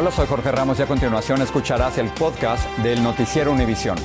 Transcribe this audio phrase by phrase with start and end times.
[0.00, 3.98] Hola, soy Jorge Ramos y a continuación escucharás el podcast del Noticiero Univisión.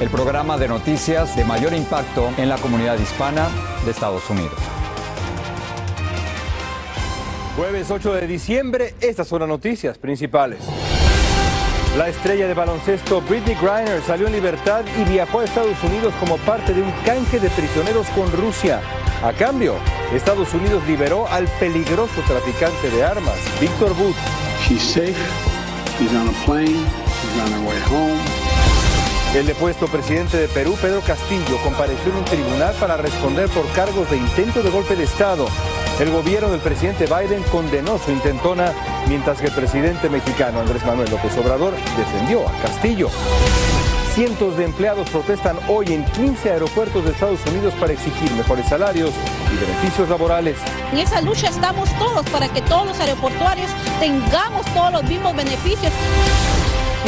[0.00, 3.48] El programa de noticias de mayor impacto en la comunidad hispana
[3.84, 4.58] de Estados Unidos.
[7.56, 10.58] Jueves 8 de diciembre, estas son las noticias principales.
[11.96, 16.36] La estrella de baloncesto Britney Griner salió en libertad y viajó a Estados Unidos como
[16.38, 18.80] parte de un canje de prisioneros con Rusia.
[19.22, 19.74] A cambio,
[20.14, 24.14] Estados Unidos liberó al peligroso traficante de armas, Víctor Booth.
[24.62, 25.16] She's safe.
[25.98, 26.66] She's on a plane.
[26.68, 28.20] She's on her way home.
[29.34, 34.08] El depuesto presidente de Perú, Pedro Castillo, compareció en un tribunal para responder por cargos
[34.08, 35.48] de intento de golpe de Estado.
[35.98, 38.72] El gobierno del presidente Biden condenó su intentona,
[39.08, 43.10] mientras que el presidente mexicano Andrés Manuel López Obrador defendió a Castillo.
[44.18, 49.12] Cientos de empleados protestan hoy en 15 aeropuertos de Estados Unidos para exigir mejores salarios
[49.46, 50.58] y beneficios laborales.
[50.90, 55.92] En esa lucha estamos todos para que todos los aeroportuarios tengamos todos los mismos beneficios.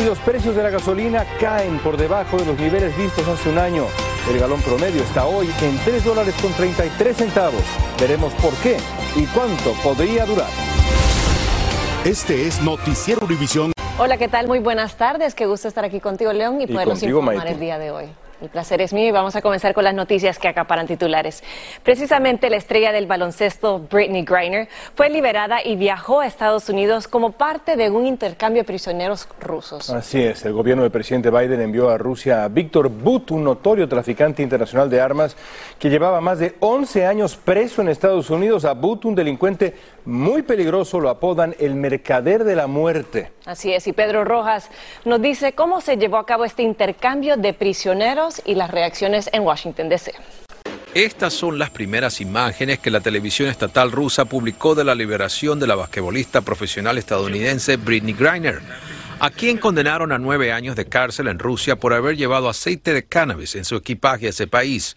[0.00, 3.58] Y los precios de la gasolina caen por debajo de los niveles vistos hace un
[3.58, 3.86] año.
[4.32, 7.64] El galón promedio está hoy en 3 dólares con 33 centavos.
[7.98, 8.76] Veremos por qué
[9.16, 10.50] y cuánto podría durar.
[12.04, 13.72] Este es Noticiero Univisión.
[14.02, 14.46] Hola, ¿qué tal?
[14.46, 15.34] Muy buenas tardes.
[15.34, 17.52] Qué gusto estar aquí contigo, León, y, podernos contigo, informar Maite.
[17.52, 18.06] el día de hoy.
[18.40, 21.44] El placer es mío y vamos a comenzar con las noticias que acaparan titulares.
[21.82, 27.32] Precisamente la estrella del baloncesto, Britney Griner, fue liberada y viajó a Estados Unidos como
[27.32, 29.90] parte de un intercambio de prisioneros rusos.
[29.90, 33.86] Así es, el gobierno del presidente Biden envió a Rusia a Víctor Butt, un notorio
[33.86, 35.36] traficante internacional de armas
[35.78, 38.64] que llevaba más de 11 años preso en Estados Unidos.
[38.64, 39.74] A Butt, un delincuente
[40.06, 43.32] muy peligroso, lo apodan el mercader de la muerte.
[43.50, 44.70] Así es, y Pedro Rojas
[45.04, 49.42] nos dice cómo se llevó a cabo este intercambio de prisioneros y las reacciones en
[49.42, 50.14] Washington, D.C.
[50.94, 55.66] Estas son las primeras imágenes que la televisión estatal rusa publicó de la liberación de
[55.66, 58.60] la basquetbolista profesional estadounidense Britney Griner,
[59.18, 63.02] a quien condenaron a nueve años de cárcel en Rusia por haber llevado aceite de
[63.02, 64.96] cannabis en su equipaje a ese país.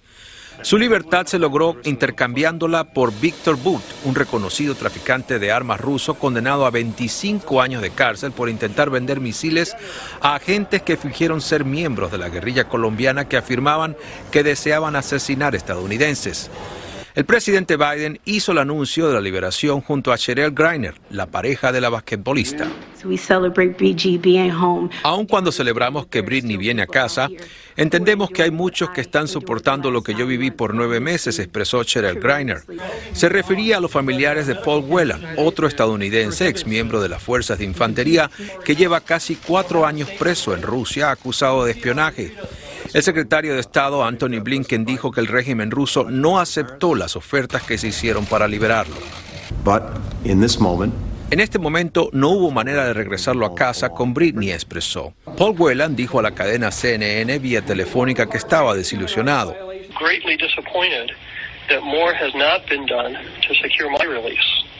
[0.64, 6.66] Su libertad se logró intercambiándola por Víctor Butt, un reconocido traficante de armas ruso condenado
[6.66, 9.76] a 25 años de cárcel por intentar vender misiles
[10.22, 13.98] a agentes que fingieron ser miembros de la guerrilla colombiana que afirmaban
[14.32, 16.50] que deseaban asesinar estadounidenses.
[17.16, 21.72] El presidente Biden hizo el anuncio de la liberación junto a Cheryl Griner, la pareja
[21.72, 22.68] de la basquetbolista.
[25.04, 27.30] Aun cuando celebramos que Britney viene a casa,
[27.76, 31.84] entendemos que hay muchos que están soportando lo que yo viví por nueve meses, expresó
[31.84, 32.64] Cheryl Griner.
[33.12, 37.60] Se refería a los familiares de Paul Whelan, otro estadounidense, ex miembro de las fuerzas
[37.60, 38.32] de infantería,
[38.66, 42.34] que lleva casi cuatro años preso en Rusia acusado de espionaje.
[42.94, 47.64] El secretario de Estado, Anthony Blinken, dijo que el régimen ruso no aceptó las ofertas
[47.64, 48.96] que se hicieron para liberarlo.
[49.64, 49.82] But
[50.26, 50.94] in this moment,
[51.32, 55.16] En este momento no hubo manera de regresarlo a casa con Britney, expresó.
[55.36, 59.56] Paul Whelan dijo a la cadena CNN vía telefónica que estaba desilusionado.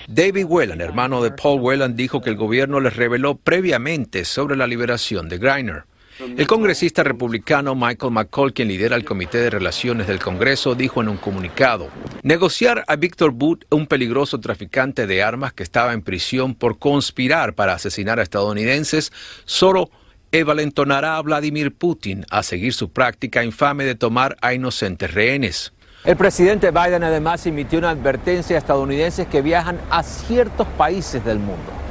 [0.08, 4.68] David Whelan, hermano de Paul Whelan, dijo que el gobierno les reveló previamente sobre la
[4.68, 5.86] liberación de Griner.
[6.20, 11.10] El congresista republicano Michael McCall, quien lidera el Comité de Relaciones del Congreso, dijo en
[11.10, 11.90] un comunicado,
[12.22, 17.56] negociar a Víctor Booth, un peligroso traficante de armas que estaba en prisión por conspirar
[17.56, 19.12] para asesinar a estadounidenses,
[19.46, 19.90] solo
[20.32, 25.74] envalentonará a Vladimir Putin a seguir su práctica infame de tomar a inocentes rehenes.
[26.06, 31.40] El presidente Biden además emitió una advertencia a estadounidenses que viajan a ciertos países del
[31.40, 31.83] mundo.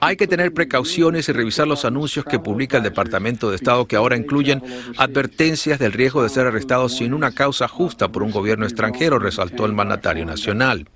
[0.00, 3.96] Hay que tener precauciones y revisar los anuncios que publica el Departamento de Estado que
[3.96, 4.62] ahora incluyen
[4.96, 9.66] advertencias del riesgo de ser arrestados sin una causa justa por un gobierno extranjero, resaltó
[9.66, 10.86] el mandatario nacional.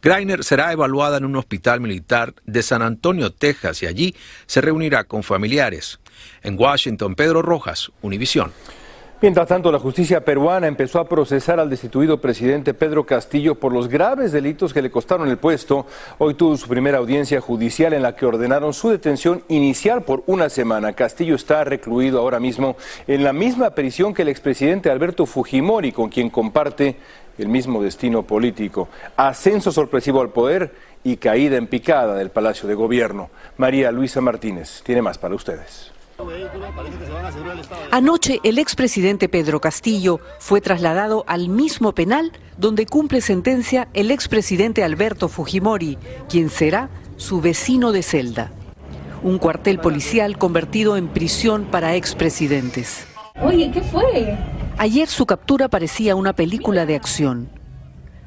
[0.00, 4.14] Greiner será evaluada en un hospital militar de San Antonio, Texas, y allí
[4.46, 5.98] se reunirá con familiares.
[6.42, 8.52] En Washington, Pedro Rojas, Univisión.
[9.20, 13.88] Mientras tanto, la justicia peruana empezó a procesar al destituido presidente Pedro Castillo por los
[13.88, 15.86] graves delitos que le costaron el puesto.
[16.18, 20.48] Hoy tuvo su primera audiencia judicial en la que ordenaron su detención inicial por una
[20.48, 20.92] semana.
[20.92, 22.76] Castillo está recluido ahora mismo
[23.08, 26.94] en la misma prisión que el expresidente Alberto Fujimori, con quien comparte
[27.38, 28.88] el mismo destino político.
[29.16, 30.72] Ascenso sorpresivo al poder
[31.02, 33.30] y caída en picada del Palacio de Gobierno.
[33.56, 35.97] María Luisa Martínez tiene más para ustedes.
[37.90, 44.82] Anoche el expresidente Pedro Castillo fue trasladado al mismo penal donde cumple sentencia el expresidente
[44.82, 45.96] Alberto Fujimori,
[46.28, 48.50] quien será su vecino de celda.
[49.22, 53.06] Un cuartel policial convertido en prisión para expresidentes.
[53.42, 54.36] Oye, ¿qué fue?
[54.76, 57.57] Ayer su captura parecía una película de acción.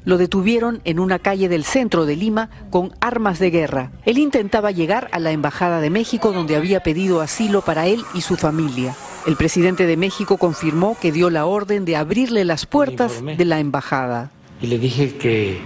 [0.04, 3.92] Lo detuvieron en una calle del centro de Lima con armas de guerra.
[4.04, 8.22] Él intentaba llegar a la Embajada de México donde había pedido asilo para él y
[8.22, 8.96] su familia.
[9.26, 13.60] El presidente de México confirmó que dio la orden de abrirle las puertas de la
[13.60, 14.32] embajada.
[14.60, 15.60] Y le dije que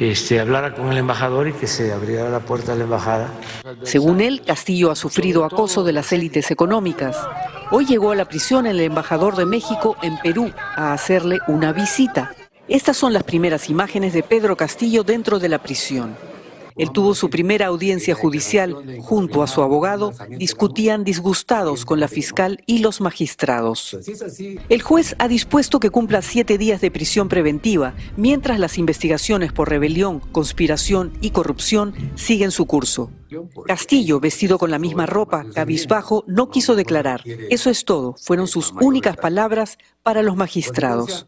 [0.00, 3.28] este, hablara con el embajador y que se abriera la puerta de la embajada.
[3.82, 7.16] Según él, Castillo ha sufrido acoso de las élites económicas.
[7.70, 12.32] Hoy llegó a la prisión el embajador de México en Perú a hacerle una visita.
[12.70, 16.14] Estas son las primeras imágenes de Pedro Castillo dentro de la prisión.
[16.76, 22.62] Él tuvo su primera audiencia judicial junto a su abogado, discutían disgustados con la fiscal
[22.66, 23.98] y los magistrados.
[24.68, 29.68] El juez ha dispuesto que cumpla siete días de prisión preventiva, mientras las investigaciones por
[29.68, 33.10] rebelión, conspiración y corrupción siguen su curso.
[33.66, 37.24] Castillo, vestido con la misma ropa, cabizbajo, no quiso declarar.
[37.50, 41.26] Eso es todo, fueron sus únicas palabras para los magistrados.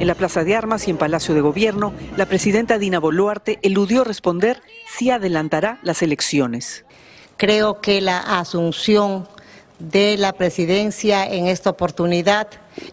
[0.00, 4.02] En la Plaza de Armas y en Palacio de Gobierno, la presidenta Dina Boluarte eludió
[4.02, 4.62] responder
[4.96, 6.86] si adelantará las elecciones.
[7.36, 9.28] Creo que la asunción
[9.78, 12.48] de la presidencia en esta oportunidad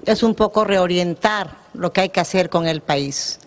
[0.06, 3.39] es un poco reorientar lo que hay que hacer con el país.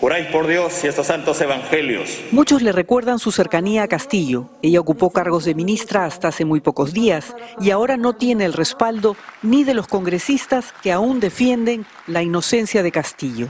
[0.00, 2.22] Juráis por Dios y estos santos evangelios.
[2.32, 4.48] Muchos le recuerdan su cercanía a Castillo.
[4.62, 8.54] Ella ocupó cargos de ministra hasta hace muy pocos días y ahora no tiene el
[8.54, 13.48] respaldo ni de los congresistas que aún defienden la inocencia de Castillo.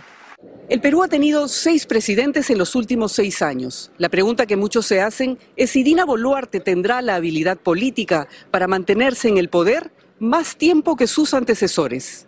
[0.69, 3.93] El Perú ha tenido seis presidentes en los últimos seis años.
[3.97, 8.67] La pregunta que muchos se hacen es si Dina Boluarte tendrá la habilidad política para
[8.67, 12.27] mantenerse en el poder más tiempo que sus antecesores.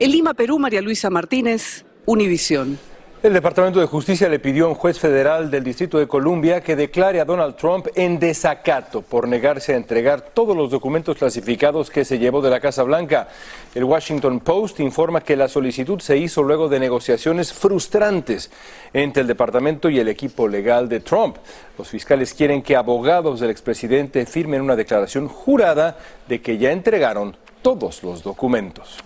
[0.00, 2.89] En Lima, Perú, María Luisa Martínez, Univisión.
[3.22, 6.74] El Departamento de Justicia le pidió a un juez federal del Distrito de Columbia que
[6.74, 12.06] declare a Donald Trump en desacato por negarse a entregar todos los documentos clasificados que
[12.06, 13.28] se llevó de la Casa Blanca.
[13.74, 18.50] El Washington Post informa que la solicitud se hizo luego de negociaciones frustrantes
[18.94, 21.36] entre el departamento y el equipo legal de Trump.
[21.76, 27.36] Los fiscales quieren que abogados del expresidente firmen una declaración jurada de que ya entregaron
[27.60, 28.96] todos los documentos.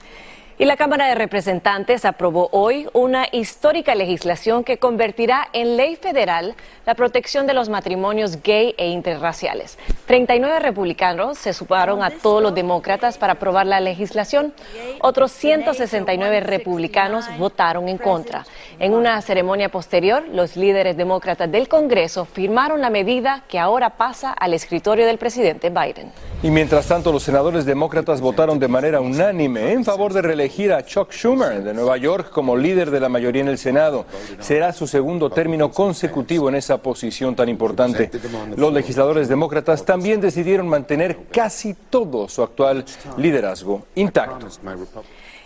[0.56, 6.54] Y la Cámara de Representantes aprobó hoy una histórica legislación que convertirá en ley federal
[6.86, 9.78] la protección de los matrimonios gay e interraciales.
[10.06, 14.52] 39 republicanos se sumaron a todos los demócratas para aprobar la legislación.
[15.00, 18.46] Otros 169 republicanos votaron en contra.
[18.78, 24.30] En una ceremonia posterior, los líderes demócratas del Congreso firmaron la medida que ahora pasa
[24.32, 26.12] al escritorio del presidente Biden.
[26.44, 30.84] Y mientras tanto, los senadores demócratas votaron de manera unánime en favor de reelegir a
[30.84, 34.04] Chuck Schumer de Nueva York como líder de la mayoría en el Senado.
[34.40, 38.10] Será su segundo término consecutivo en esa posición tan importante.
[38.56, 42.84] Los legisladores demócratas también decidieron mantener casi todo su actual
[43.16, 44.48] liderazgo intacto.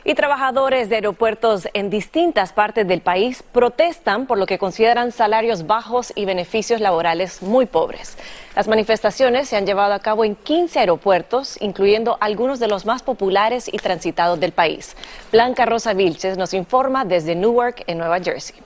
[0.09, 5.67] Y trabajadores de aeropuertos en distintas partes del país protestan por lo que consideran salarios
[5.67, 8.17] bajos y beneficios laborales muy pobres.
[8.57, 13.03] Las manifestaciones se han llevado a cabo en 15 aeropuertos, incluyendo algunos de los más
[13.03, 14.97] populares y transitados del país.
[15.31, 18.57] Blanca Rosa Vilches nos informa desde Newark, en Nueva Jersey.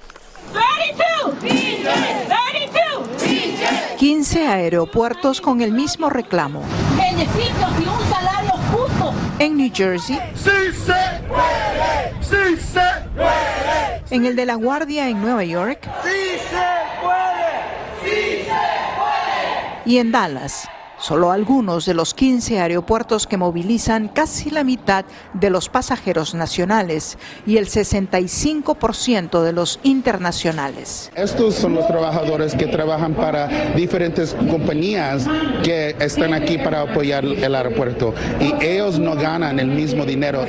[3.98, 6.62] 15 aeropuertos con el mismo reclamo.
[6.96, 9.31] Beneficios y un salario justo.
[9.42, 10.20] En New Jersey.
[10.36, 10.92] ¡Sí se
[11.26, 12.14] puede!
[12.20, 12.80] ¡Sí se
[13.16, 14.04] puede!
[14.10, 15.80] En el de La Guardia en Nueva York.
[16.04, 16.68] ¡Sí se
[17.02, 18.04] puede!
[18.04, 18.50] ¡Sí se
[18.96, 19.82] puede!
[19.84, 20.68] Y en Dallas.
[21.02, 27.18] Solo algunos de los 15 aeropuertos que movilizan casi la mitad de los pasajeros nacionales
[27.44, 31.10] y el 65% de los internacionales.
[31.16, 35.26] Estos son los trabajadores que trabajan para diferentes compañías
[35.64, 40.46] que están aquí para apoyar el aeropuerto y ellos no ganan el mismo dinero.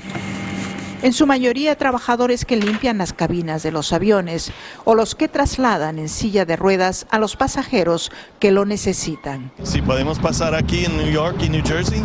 [1.03, 4.53] En su mayoría trabajadores que limpian las cabinas de los aviones
[4.85, 9.51] o los que trasladan en silla de ruedas a los pasajeros que lo necesitan.
[9.63, 12.01] Si podemos pasar aquí en New York y New Jersey,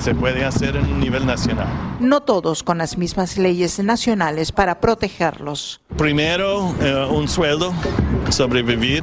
[0.00, 1.68] se puede hacer en un nivel nacional.
[2.00, 5.82] No todos con las mismas leyes nacionales para protegerlos.
[6.00, 7.74] Primero, eh, un sueldo,
[8.30, 9.02] sobrevivir.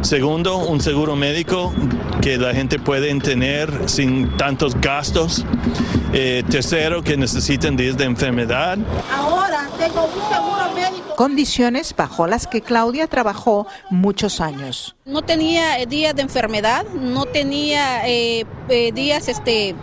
[0.00, 1.72] Segundo, un seguro médico
[2.20, 5.44] que la gente puede tener sin tantos gastos.
[6.12, 8.78] Eh, tercero, que necesiten días de enfermedad.
[9.16, 11.14] Ahora tengo un seguro médico.
[11.14, 14.96] Condiciones bajo las que Claudia trabajó muchos años.
[15.04, 18.44] No tenía eh, días de enfermedad, no tenía eh,
[18.92, 19.76] días este,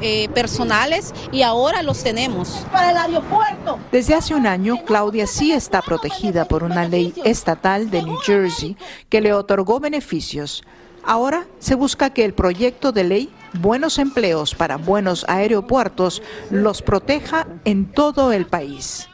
[0.00, 2.66] eh, personales y ahora los tenemos.
[2.72, 3.78] Para el aeropuerto.
[3.92, 8.76] Desde hace un año, Claudia sí está protegida por una ley estatal de New Jersey
[9.08, 10.64] que le otorgó beneficios.
[11.02, 13.30] Ahora se busca que el proyecto de ley
[13.60, 19.08] Buenos Empleos para Buenos Aeropuertos los proteja en todo el país.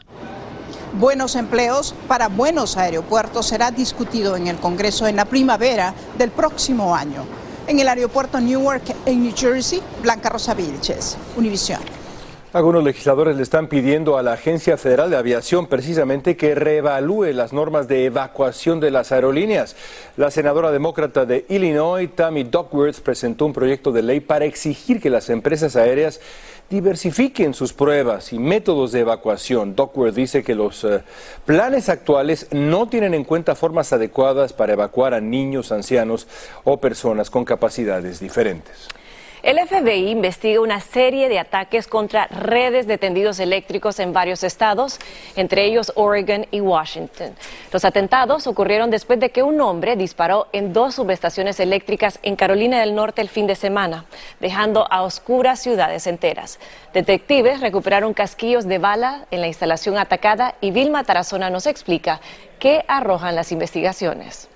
[0.99, 6.97] Buenos empleos para buenos aeropuertos será discutido en el Congreso en la primavera del próximo
[6.97, 7.27] año.
[7.69, 11.81] En el aeropuerto Newark, en New Jersey, Blanca Rosa Vilches, Univisión.
[12.53, 17.53] Algunos legisladores le están pidiendo a la Agencia Federal de Aviación precisamente que reevalúe las
[17.53, 19.75] normas de evacuación de las aerolíneas.
[20.17, 25.11] La senadora demócrata de Illinois, Tammy Duckworth, presentó un proyecto de ley para exigir que
[25.11, 26.21] las empresas aéreas
[26.69, 29.77] diversifiquen sus pruebas y métodos de evacuación.
[29.77, 31.03] Duckworth dice que los eh,
[31.45, 36.27] planes actuales no tienen en cuenta formas adecuadas para evacuar a niños, ancianos
[36.65, 38.89] o personas con capacidades diferentes.
[39.47, 44.99] El FBI investiga una serie de ataques contra redes de tendidos eléctricos en varios estados,
[45.37, 47.33] entre ellos Oregon y Washington.
[47.71, 52.81] Los atentados ocurrieron después de que un hombre disparó en dos subestaciones eléctricas en Carolina
[52.81, 54.07] del Norte el fin de semana,
[54.41, 56.59] dejando a oscuras ciudades enteras.
[56.93, 62.21] Detectives recuperaron casquillos de bala en la instalación atacada y Vilma Tarazona nos explica
[62.59, 64.49] qué arrojan las investigaciones.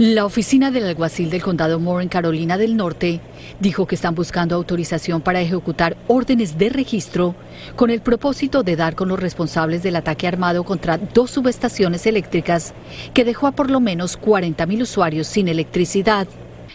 [0.00, 3.20] La oficina del alguacil del condado Moore en Carolina del Norte
[3.60, 7.36] dijo que están buscando autorización para ejecutar órdenes de registro
[7.76, 12.74] con el propósito de dar con los responsables del ataque armado contra dos subestaciones eléctricas
[13.12, 16.26] que dejó a por lo menos 40 mil usuarios sin electricidad.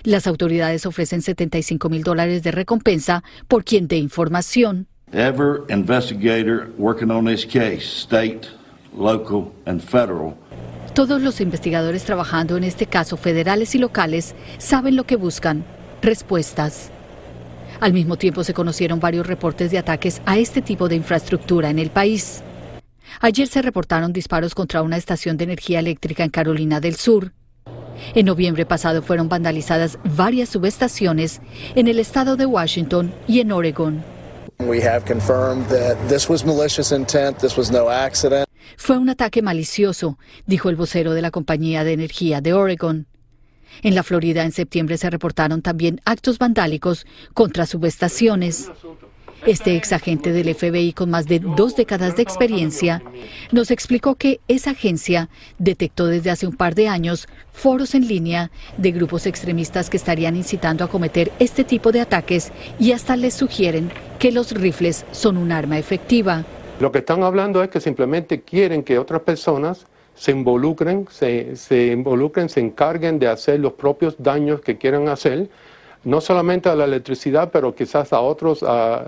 [0.04, 4.88] Las autoridades ofrecen 75 mil dólares de recompensa por quien dé información.
[5.12, 8.48] Ever investigator working on this case, state,
[8.98, 10.38] local, and federal,
[10.94, 15.64] Todos los investigadores trabajando en este caso, federales y locales, saben lo que buscan,
[16.02, 16.90] respuestas.
[17.80, 21.80] Al mismo tiempo se conocieron varios reportes de ataques a este tipo de infraestructura en
[21.80, 22.42] el país.
[23.22, 27.34] Ayer se reportaron disparos contra una estación de energía eléctrica en Carolina del Sur.
[28.16, 31.42] En noviembre pasado fueron vandalizadas varias subestaciones
[31.76, 34.04] en el estado de Washington y en Oregon.
[34.60, 38.49] We have confirmed that this was malicious intent, this was no accident.
[38.78, 43.08] Fue un ataque malicioso, dijo el vocero de la compañía de energía de Oregon.
[43.84, 48.72] En la Florida en septiembre se reportaron también actos vandálicos contra subestaciones.
[49.46, 53.02] Este ex agente del FBI con más de dos décadas de experiencia
[53.54, 58.52] nos explicó que esa agencia detectó desde hace un par de años foros en línea
[58.78, 63.34] de grupos extremistas que estarían incitando a cometer este tipo de ataques y hasta les
[63.34, 66.46] sugieren que los rifles son un arma efectiva.
[66.80, 72.48] Lo que están hablando es que simplemente quieren que otras personas se involucren, se, involucren,
[72.48, 75.50] se encarguen de hacer los propios daños que quieran hacer,
[76.06, 78.64] no solamente a la electricidad, pero quizás a otros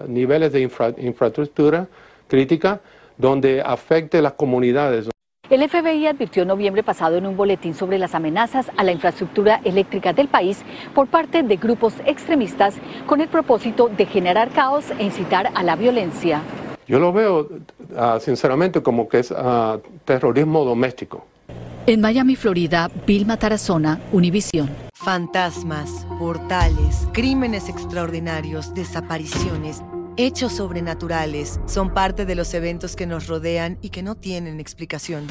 [0.07, 1.87] niveles de infra- infraestructura
[2.27, 2.81] crítica,
[3.17, 5.09] donde afecte las comunidades.
[5.49, 9.61] El FBI advirtió en noviembre pasado en un boletín sobre las amenazas a la infraestructura
[9.63, 10.63] eléctrica del país
[10.93, 12.75] por parte de grupos extremistas
[13.05, 16.41] con el propósito de generar caos e incitar a la violencia.
[16.91, 17.47] Yo lo veo
[17.95, 21.25] ah, sinceramente como que es ah, terrorismo doméstico.
[21.87, 24.69] En Miami, Florida, Vilma Tarazona, Univisión.
[24.93, 29.81] Fantasmas, portales, crímenes extraordinarios, desapariciones,
[30.17, 35.27] hechos sobrenaturales son parte de los eventos que nos rodean y que no tienen explicación.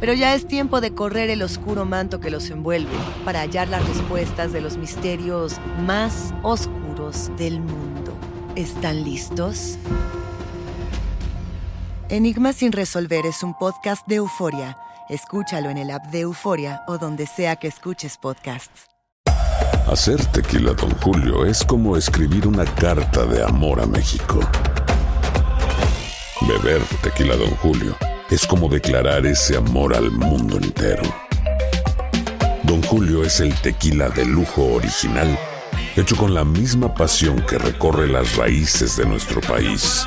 [0.00, 3.86] Pero ya es tiempo de correr el oscuro manto que los envuelve para hallar las
[3.86, 8.14] respuestas de los misterios más oscuros del mundo.
[8.56, 9.76] ¿Están listos?
[12.12, 14.76] Enigma sin resolver es un podcast de euforia.
[15.08, 18.90] Escúchalo en el app de Euforia o donde sea que escuches podcasts.
[19.86, 24.40] Hacer tequila, Don Julio, es como escribir una carta de amor a México.
[26.46, 27.96] Beber tequila, Don Julio,
[28.28, 31.04] es como declarar ese amor al mundo entero.
[32.64, 35.38] Don Julio es el tequila de lujo original,
[35.96, 40.06] hecho con la misma pasión que recorre las raíces de nuestro país.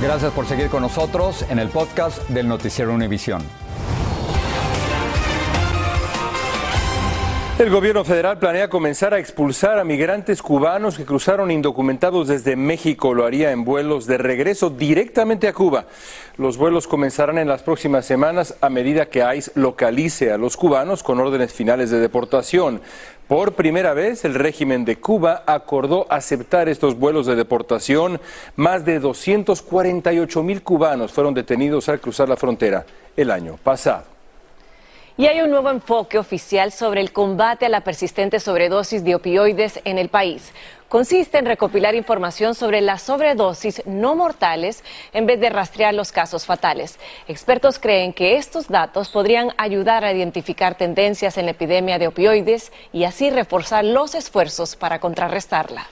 [0.00, 3.42] Gracias por seguir con nosotros en el podcast del Noticiero Univisión.
[7.58, 13.14] El gobierno federal planea comenzar a expulsar a migrantes cubanos que cruzaron indocumentados desde México.
[13.14, 15.86] Lo haría en vuelos de regreso directamente a Cuba.
[16.36, 21.02] Los vuelos comenzarán en las próximas semanas a medida que ICE localice a los cubanos
[21.02, 22.80] con órdenes finales de deportación.
[23.26, 28.20] Por primera vez, el régimen de Cuba acordó aceptar estos vuelos de deportación.
[28.54, 32.86] Más de 248 mil cubanos fueron detenidos al cruzar la frontera
[33.16, 34.17] el año pasado.
[35.18, 39.80] Y hay un nuevo enfoque oficial sobre el combate a la persistente sobredosis de opioides
[39.84, 40.52] en el país.
[40.88, 46.46] Consiste en recopilar información sobre las sobredosis no mortales en vez de rastrear los casos
[46.46, 47.00] fatales.
[47.26, 52.70] Expertos creen que estos datos podrían ayudar a identificar tendencias en la epidemia de opioides
[52.92, 55.88] y así reforzar los esfuerzos para contrarrestarla.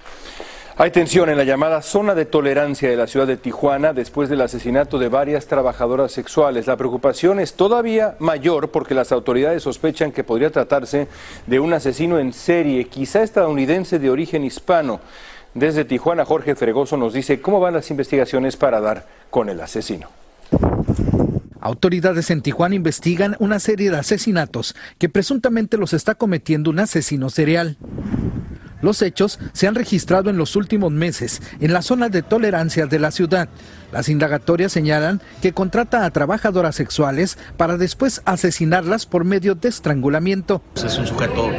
[0.78, 4.42] Hay tensión en la llamada zona de tolerancia de la ciudad de Tijuana después del
[4.42, 6.66] asesinato de varias trabajadoras sexuales.
[6.66, 11.08] La preocupación es todavía mayor porque las autoridades sospechan que podría tratarse
[11.46, 15.00] de un asesino en serie, quizá estadounidense de origen hispano.
[15.54, 20.10] Desde Tijuana, Jorge Fregoso nos dice cómo van las investigaciones para dar con el asesino.
[21.58, 27.30] Autoridades en Tijuana investigan una serie de asesinatos que presuntamente los está cometiendo un asesino
[27.30, 27.78] serial.
[28.86, 33.00] Los hechos se han registrado en los últimos meses en la zona de tolerancia de
[33.00, 33.48] la ciudad.
[33.90, 40.62] Las indagatorias señalan que contrata a trabajadoras sexuales para después asesinarlas por medio de estrangulamiento.
[40.76, 41.50] Es un sujeto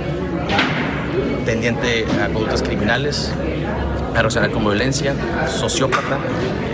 [1.46, 3.34] tendiente a conductas criminales,
[4.14, 5.14] a relacionar con violencia,
[5.50, 6.20] sociópata,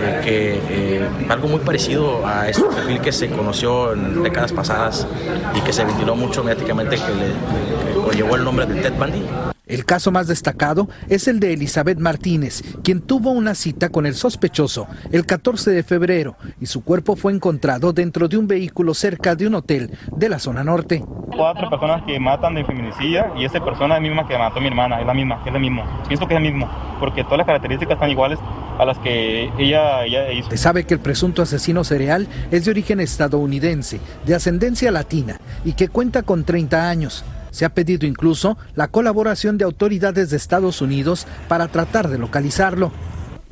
[0.04, 0.60] eh, que
[1.00, 5.04] eh, algo muy parecido a ese perfil que se conoció en décadas pasadas
[5.52, 9.53] y que se ventiló mucho mediáticamente, que le llevó el nombre de Ted Bundy.
[9.66, 14.14] El caso más destacado es el de Elizabeth Martínez, quien tuvo una cita con el
[14.14, 19.34] sospechoso el 14 de febrero y su cuerpo fue encontrado dentro de un vehículo cerca
[19.34, 21.02] de un hotel de la zona norte.
[21.34, 24.60] Cuatro personas que matan de feminicidio y esa persona es la misma que mató a
[24.60, 25.82] mi hermana, es la misma, es el mismo.
[26.08, 28.38] Pienso que es el mismo, porque todas las características están iguales
[28.78, 30.50] a las que ella, ella hizo.
[30.50, 35.72] Se sabe que el presunto asesino serial es de origen estadounidense, de ascendencia latina y
[35.72, 37.24] que cuenta con 30 años.
[37.54, 42.90] Se ha pedido incluso la colaboración de autoridades de Estados Unidos para tratar de localizarlo.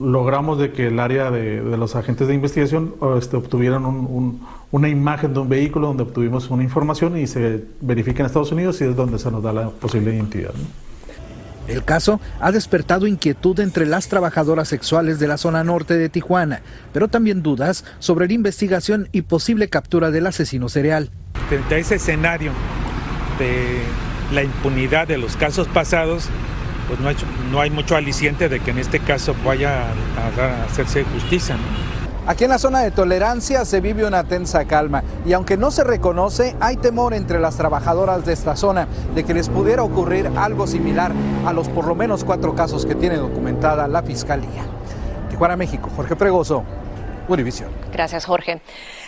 [0.00, 4.46] Logramos de que el área de, de los agentes de investigación este, obtuvieran un, un,
[4.72, 8.80] una imagen de un vehículo donde obtuvimos una información y se verifica en Estados Unidos
[8.80, 10.50] y es donde se nos da la posible identidad.
[10.52, 10.64] ¿no?
[11.68, 16.62] El caso ha despertado inquietud entre las trabajadoras sexuales de la zona norte de Tijuana,
[16.92, 21.10] pero también dudas sobre la investigación y posible captura del asesino serial.
[21.48, 22.50] Frente a ese escenario
[24.32, 26.28] la impunidad de los casos pasados,
[26.88, 27.16] pues no hay,
[27.50, 31.56] no hay mucho aliciente de que en este caso vaya a, hacerse justicia.
[32.26, 35.82] Aquí en la zona de tolerancia se vive una tensa calma y aunque no se
[35.82, 40.68] reconoce, hay temor entre las trabajadoras de esta zona de que les pudiera ocurrir algo
[40.68, 41.12] similar
[41.44, 44.62] a los por lo menos cuatro casos que tiene documentada la Fiscalía.
[45.30, 46.62] Tijuana, México, Jorge Fregoso,
[47.28, 47.70] Univisión.
[47.92, 48.60] Gracias, Jorge.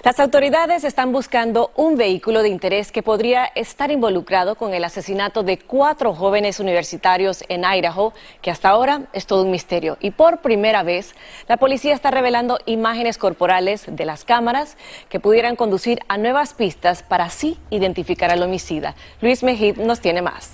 [0.03, 5.43] Las autoridades están buscando un vehículo de interés que podría estar involucrado con el asesinato
[5.43, 9.97] de cuatro jóvenes universitarios en Idaho, que hasta ahora es todo un misterio.
[10.01, 11.15] Y por primera vez,
[11.49, 14.77] la policía está revelando imágenes corporales de las cámaras
[15.09, 18.95] que pudieran conducir a nuevas pistas para así identificar al homicida.
[19.21, 20.53] Luis Mejid nos tiene más.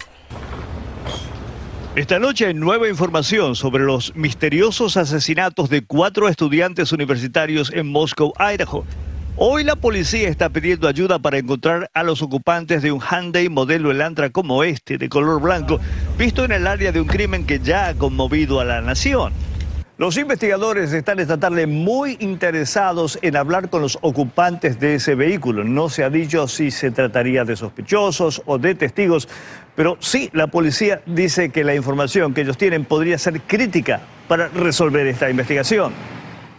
[1.96, 8.84] Esta noche nueva información sobre los misteriosos asesinatos de cuatro estudiantes universitarios en Moscow, Idaho.
[9.34, 13.90] Hoy la policía está pidiendo ayuda para encontrar a los ocupantes de un Hyundai modelo
[13.90, 15.80] Elantra como este, de color blanco,
[16.16, 19.32] visto en el área de un crimen que ya ha conmovido a la nación.
[20.00, 25.62] Los investigadores están esta tarde muy interesados en hablar con los ocupantes de ese vehículo.
[25.62, 29.28] No se ha dicho si se trataría de sospechosos o de testigos,
[29.80, 34.48] pero sí la policía dice que la información que ellos tienen podría ser crítica para
[34.48, 35.94] resolver esta investigación.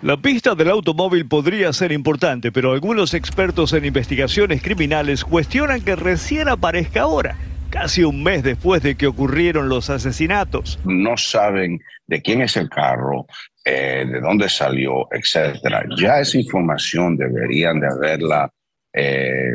[0.02, 5.96] La pista del automóvil podría ser importante, pero algunos expertos en investigaciones criminales cuestionan que
[5.96, 7.38] recién aparezca ahora
[7.70, 10.80] casi un mes después de que ocurrieron los asesinatos.
[10.84, 13.28] No saben de quién es el carro,
[13.64, 15.86] eh, de dónde salió, etcétera.
[15.96, 18.52] Ya esa información deberían de haberla
[18.94, 19.52] eh,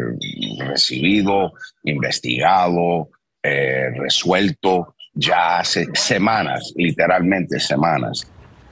[0.60, 1.52] recibido,
[1.82, 3.10] investigado,
[3.46, 8.26] eh, resuelto ya hace semanas, literalmente semanas.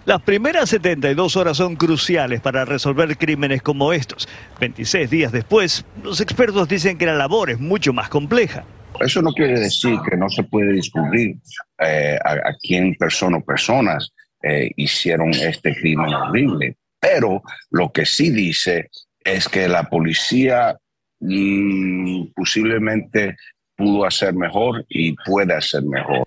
[0.05, 4.29] Las primeras 72 horas son cruciales para resolver crímenes como estos.
[4.61, 8.65] 26 días después, los expertos dicen que la labor es mucho más compleja.
[9.01, 11.37] Eso no quiere decir que no se puede descubrir
[11.79, 16.77] eh, a, quién persona o personas eh, hicieron este crimen horrible.
[17.01, 18.91] Pero lo que sí dice
[19.25, 20.77] es que la policía
[21.21, 23.37] mm, posiblemente
[23.77, 26.27] pudo hacer mejor y puede hacer mejor.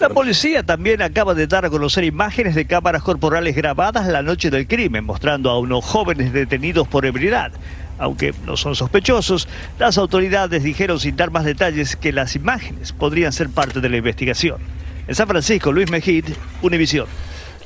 [0.00, 4.50] La policía también acaba de dar a conocer imágenes de cámaras corporales grabadas la noche
[4.50, 7.52] del crimen, mostrando a unos jóvenes detenidos por ebriedad.
[7.98, 13.32] Aunque no son sospechosos, las autoridades dijeron sin dar más detalles que las imágenes podrían
[13.32, 14.58] ser parte de la investigación.
[15.08, 16.24] En San Francisco, Luis Mejid,
[16.62, 17.06] Univisión.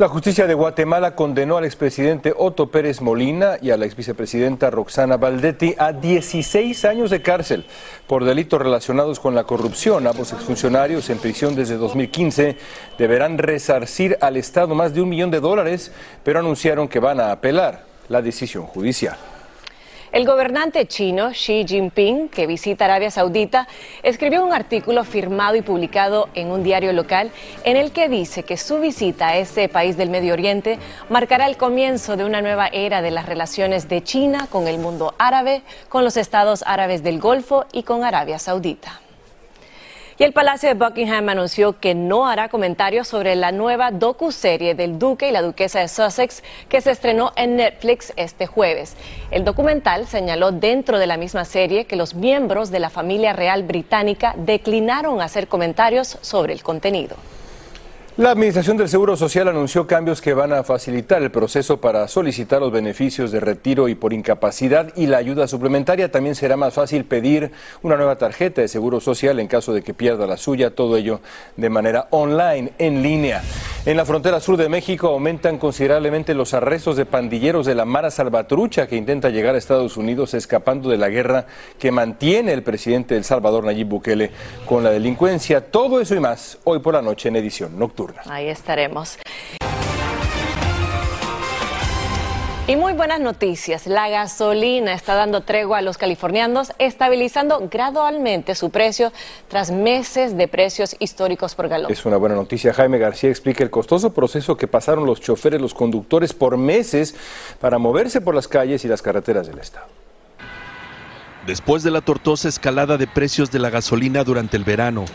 [0.01, 5.19] La justicia de Guatemala condenó al expresidente Otto Pérez Molina y a la exvicepresidenta Roxana
[5.19, 7.67] Valdetti a 16 años de cárcel
[8.07, 10.07] por delitos relacionados con la corrupción.
[10.07, 12.57] Ambos exfuncionarios en prisión desde 2015
[12.97, 15.93] deberán resarcir al Estado más de un millón de dólares,
[16.25, 19.19] pero anunciaron que van a apelar la decisión judicial.
[20.13, 23.69] El gobernante chino Xi Jinping, que visita Arabia Saudita,
[24.03, 27.31] escribió un artículo firmado y publicado en un diario local
[27.63, 31.57] en el que dice que su visita a ese país del Medio Oriente marcará el
[31.57, 36.03] comienzo de una nueva era de las relaciones de China con el mundo árabe, con
[36.03, 39.01] los estados árabes del Golfo y con Arabia Saudita.
[40.21, 44.99] Y el Palacio de Buckingham anunció que no hará comentarios sobre la nueva docu-serie del
[44.99, 48.99] Duque y la Duquesa de Sussex que se estrenó en Netflix este jueves.
[49.31, 53.63] El documental señaló dentro de la misma serie que los miembros de la familia real
[53.63, 57.17] británica declinaron hacer comentarios sobre el contenido.
[58.17, 62.61] La Administración del Seguro Social anunció cambios que van a facilitar el proceso para solicitar
[62.61, 66.11] los beneficios de retiro y por incapacidad y la ayuda suplementaria.
[66.11, 69.95] También será más fácil pedir una nueva tarjeta de Seguro Social en caso de que
[69.95, 71.21] pierda la suya, todo ello
[71.57, 73.43] de manera online, en línea.
[73.87, 78.11] En la frontera sur de México aumentan considerablemente los arrestos de pandilleros de la Mara
[78.11, 81.47] Salvatrucha que intenta llegar a Estados Unidos escapando de la guerra
[81.79, 84.33] que mantiene el presidente del Salvador, Nayib Bukele,
[84.67, 85.71] con la delincuencia.
[85.71, 88.00] Todo eso y más hoy por la noche en edición nocturna.
[88.27, 89.19] Ahí estaremos.
[92.71, 93.89] Y muy buenas noticias.
[93.89, 99.13] La gasolina está dando tregua a los californianos, estabilizando gradualmente su precio
[99.49, 101.91] tras meses de precios históricos por galón.
[101.91, 102.73] Es una buena noticia.
[102.73, 107.17] Jaime García explica el costoso proceso que pasaron los choferes, los conductores por meses
[107.61, 109.87] para moverse por las calles y las carreteras del estado.
[111.49, 115.07] Después de la tortuosa escalada de precios de la gasolina durante el verano,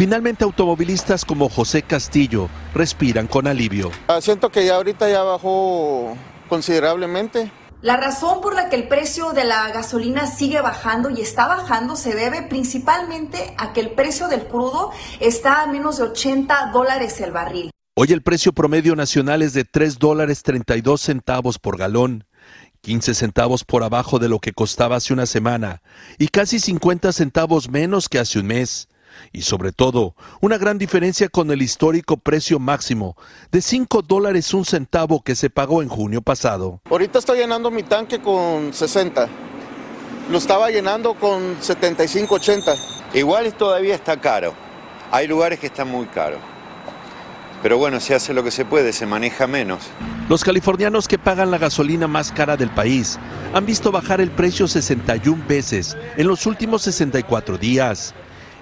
[0.00, 3.90] Finalmente, automovilistas como José Castillo respiran con alivio.
[4.08, 6.16] Ah, siento que ya ahorita ya bajó
[6.48, 7.52] considerablemente.
[7.82, 11.96] La razón por la que el precio de la gasolina sigue bajando y está bajando
[11.96, 17.20] se debe principalmente a que el precio del crudo está a menos de 80 dólares
[17.20, 17.70] el barril.
[17.94, 22.24] Hoy el precio promedio nacional es de 3 dólares 32 centavos por galón.
[22.80, 25.82] 15 centavos por abajo de lo que costaba hace una semana
[26.16, 28.88] y casi 50 centavos menos que hace un mes
[29.32, 33.16] y sobre todo una gran diferencia con el histórico precio máximo
[33.50, 36.80] de 5 dólares un centavo que se pagó en junio pasado.
[36.90, 39.28] Ahorita estoy llenando mi tanque con 60.
[40.30, 42.74] Lo estaba llenando con 75, 80.
[43.14, 44.54] Igual todavía está caro.
[45.10, 46.40] Hay lugares que están muy caros.
[47.62, 49.82] Pero bueno, se hace lo que se puede, se maneja menos.
[50.28, 53.18] Los californianos que pagan la gasolina más cara del país
[53.52, 58.14] han visto bajar el precio 61 veces en los últimos 64 días.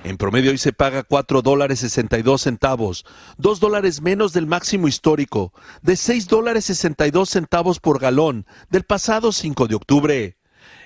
[0.04, 3.04] En promedio hoy se paga 4 dólares 62 centavos,
[3.37, 9.32] 2 dólares menos del máximo histórico, de 6 dólares 62 centavos por galón del pasado
[9.32, 10.37] 5 de octubre.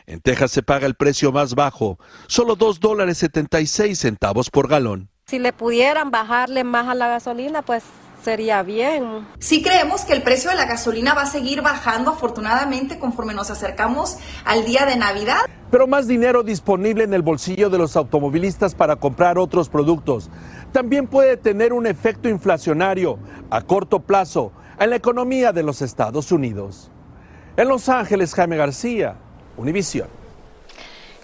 [0.07, 5.11] En Texas se paga el precio más bajo, solo 2 dólares 76 centavos por galón.
[5.27, 7.85] Si le pudieran bajarle más a la gasolina, pues
[8.23, 9.27] sería bien.
[9.39, 13.51] Sí creemos que el precio de la gasolina va a seguir bajando afortunadamente conforme nos
[13.51, 15.41] acercamos al día de Navidad.
[15.71, 20.31] Pero más dinero disponible en el bolsillo de los automovilistas para comprar otros productos
[20.73, 23.19] también puede tener un efecto inflacionario
[23.51, 26.91] a corto plazo en la economía de los Estados Unidos.
[27.57, 29.17] En Los Ángeles, Jaime García,
[29.59, 30.22] Univisión.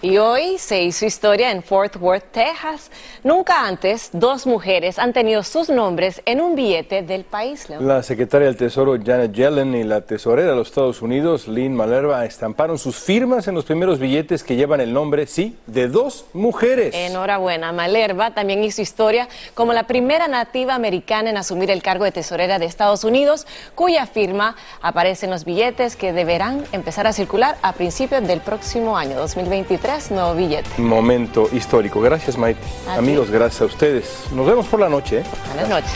[0.01, 2.89] Y hoy se hizo historia en Fort Worth, Texas.
[3.21, 7.69] Nunca antes dos mujeres han tenido sus nombres en un billete del país.
[7.69, 12.23] La secretaria del Tesoro Janet Yellen y la tesorera de los Estados Unidos, Lynn Malerva,
[12.23, 16.95] estamparon sus firmas en los primeros billetes que llevan el nombre, sí, de dos mujeres.
[16.95, 17.73] Enhorabuena.
[17.73, 22.57] Malerva también hizo historia como la primera nativa americana en asumir el cargo de tesorera
[22.57, 27.73] de Estados Unidos, cuya firma aparece en los billetes que deberán empezar a circular a
[27.73, 30.69] principios del próximo año 2023 nuevo billete.
[30.81, 31.99] Momento histórico.
[31.99, 32.61] Gracias, Maite.
[32.87, 34.25] Amigos, gracias a ustedes.
[34.31, 35.19] Nos vemos por la noche.
[35.19, 35.23] ¿eh?
[35.47, 35.91] Buenas noches.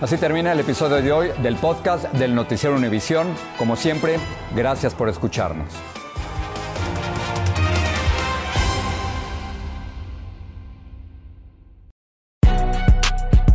[0.00, 3.26] Así termina el episodio de hoy del podcast del Noticiero Univisión.
[3.58, 4.18] Como siempre,
[4.54, 5.68] gracias por escucharnos.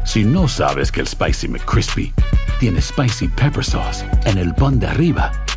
[0.05, 2.13] Si no sabes que el Spicy McCrispy
[2.59, 5.31] tiene Spicy Pepper Sauce en el pan de arriba,